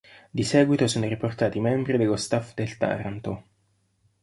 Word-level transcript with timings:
Di 0.31 0.41
seguito 0.41 0.87
sono 0.87 1.07
riportati 1.07 1.59
i 1.59 1.61
membri 1.61 1.95
dello 1.95 2.15
staff 2.15 2.55
del 2.55 2.75
Taranto. 2.75 3.43